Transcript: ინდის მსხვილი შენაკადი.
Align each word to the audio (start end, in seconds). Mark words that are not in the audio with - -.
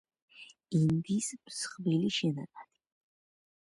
ინდის 0.79 1.29
მსხვილი 1.43 2.13
შენაკადი. 2.19 2.71